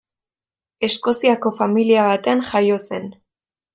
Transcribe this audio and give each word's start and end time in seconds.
Eskoziako 0.87 1.51
familia 1.59 2.07
batean 2.09 2.43
jaio 2.53 2.81
zen. 2.89 3.07